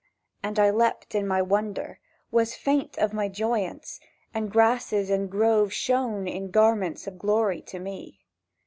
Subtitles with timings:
[0.41, 1.99] —And I leapt in my wonder,
[2.31, 3.99] Was faint of my joyance,
[4.33, 8.19] And grasses and grove shone in garments Of glory to me.